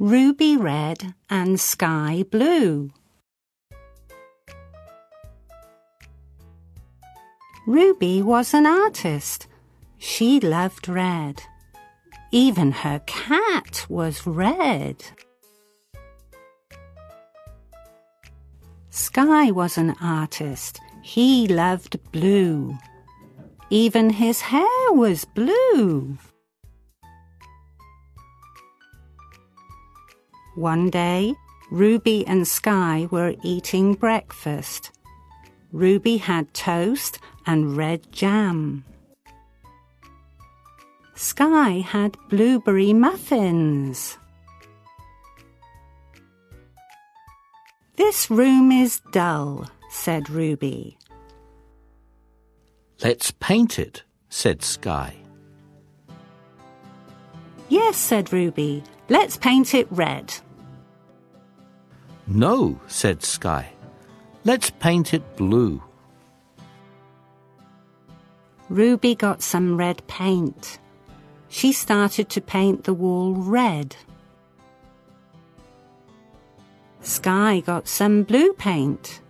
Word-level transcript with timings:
ruby 0.00 0.56
red 0.56 1.12
and 1.28 1.60
sky 1.60 2.24
blue. 2.30 2.90
Ruby 7.66 8.22
was 8.22 8.54
an 8.54 8.64
artist. 8.64 9.46
She 9.98 10.40
loved 10.40 10.88
red. 10.88 11.42
Even 12.32 12.72
her 12.72 13.00
cat 13.00 13.84
was 13.90 14.26
red. 14.26 15.04
Sky 18.88 19.50
was 19.50 19.76
an 19.76 19.94
artist. 20.00 20.80
He 21.02 21.46
loved 21.46 22.00
blue. 22.10 22.78
Even 23.68 24.08
his 24.08 24.40
hair 24.40 24.92
was 24.92 25.26
blue. 25.26 26.16
One 30.60 30.90
day, 30.90 31.34
Ruby 31.70 32.26
and 32.26 32.46
Sky 32.46 33.08
were 33.10 33.34
eating 33.42 33.94
breakfast. 33.94 34.90
Ruby 35.72 36.18
had 36.18 36.52
toast 36.52 37.18
and 37.46 37.78
red 37.78 38.12
jam. 38.12 38.84
Sky 41.14 41.80
had 41.80 42.18
blueberry 42.28 42.92
muffins. 42.92 44.18
This 47.96 48.30
room 48.30 48.70
is 48.70 49.00
dull, 49.12 49.66
said 49.88 50.28
Ruby. 50.28 50.98
Let's 53.02 53.30
paint 53.30 53.78
it, 53.78 54.02
said 54.28 54.62
Sky. 54.62 55.16
Yes, 57.70 57.96
said 57.96 58.30
Ruby. 58.30 58.84
Let's 59.08 59.38
paint 59.38 59.72
it 59.74 59.88
red. 59.90 60.34
No, 62.30 62.78
said 62.86 63.24
Sky. 63.24 63.72
Let's 64.44 64.70
paint 64.70 65.12
it 65.12 65.36
blue. 65.36 65.82
Ruby 68.68 69.16
got 69.16 69.42
some 69.42 69.76
red 69.76 70.06
paint. 70.06 70.78
She 71.48 71.72
started 71.72 72.28
to 72.30 72.40
paint 72.40 72.84
the 72.84 72.94
wall 72.94 73.34
red. 73.34 73.96
Sky 77.00 77.58
got 77.66 77.88
some 77.88 78.22
blue 78.22 78.52
paint. 78.52 79.20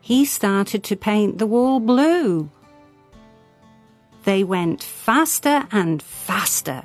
He 0.00 0.24
started 0.24 0.82
to 0.84 0.96
paint 0.96 1.38
the 1.38 1.46
wall 1.46 1.78
blue. 1.78 2.50
They 4.24 4.42
went 4.42 4.82
faster 4.82 5.68
and 5.70 6.02
faster. 6.02 6.82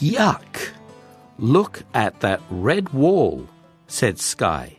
Yuck! 0.00 0.79
Look 1.40 1.84
at 1.94 2.20
that 2.20 2.42
red 2.50 2.92
wall, 2.92 3.48
said 3.86 4.18
Sky. 4.18 4.76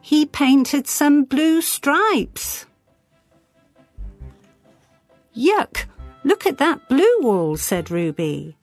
He 0.00 0.26
painted 0.26 0.88
some 0.88 1.22
blue 1.22 1.62
stripes. 1.62 2.66
Yuck! 5.36 5.84
Look 6.24 6.46
at 6.46 6.58
that 6.58 6.88
blue 6.88 7.20
wall, 7.20 7.56
said 7.56 7.92
Ruby. 7.92 8.56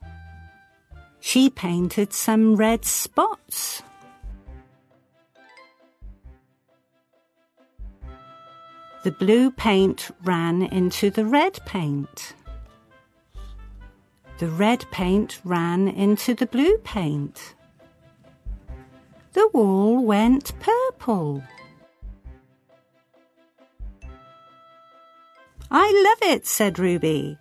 She 1.21 1.49
painted 1.49 2.11
some 2.11 2.57
red 2.57 2.83
spots. 2.83 3.81
The 9.05 9.11
blue 9.11 9.51
paint 9.51 10.11
ran 10.25 10.63
into 10.63 11.09
the 11.09 11.25
red 11.25 11.59
paint. 11.65 12.33
The 14.39 14.47
red 14.47 14.85
paint 14.89 15.41
ran 15.43 15.89
into 15.89 16.33
the 16.33 16.45
blue 16.45 16.77
paint. 16.77 17.55
The 19.33 19.49
wall 19.53 20.01
went 20.01 20.57
purple. 20.61 21.43
I 25.69 26.15
love 26.21 26.31
it, 26.31 26.47
said 26.47 26.79
Ruby. 26.79 27.37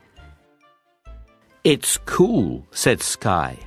It's 1.62 1.98
cool, 1.98 2.66
said 2.72 3.00
Sky. 3.00 3.58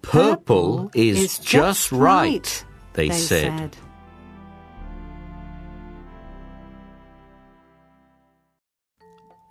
Purple, 0.00 0.90
is, 0.94 1.38
just 1.38 1.92
right, 1.92 2.64
they, 2.94 3.08
they 3.10 3.14
said. 3.14 3.74
said. 3.74 3.76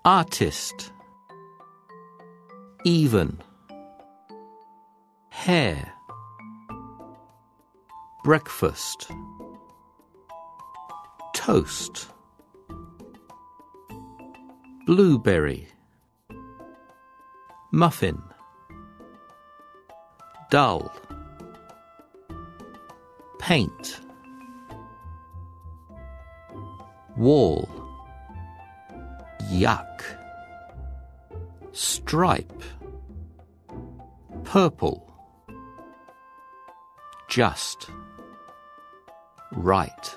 Artist. 0.03 0.91
Even. 2.83 3.39
Hair. 5.29 5.93
Breakfast. 8.23 9.11
Toast. 11.35 12.07
Blueberry. 14.87 15.67
Muffin. 17.71 18.19
Dull. 20.49 20.91
Paint. 23.37 24.01
Wall. 27.15 27.69
Yuck. 29.51 30.20
Stripe. 31.73 32.63
Purple. 34.43 35.07
Just. 37.29 37.89
Right. 39.53 40.15